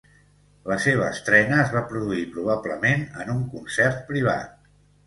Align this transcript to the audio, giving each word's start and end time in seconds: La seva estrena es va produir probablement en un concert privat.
La 0.71 0.77
seva 0.85 1.09
estrena 1.17 1.59
es 1.65 1.75
va 1.75 1.85
produir 1.91 2.27
probablement 2.33 3.07
en 3.27 3.33
un 3.39 3.47
concert 3.57 4.07
privat. 4.15 4.63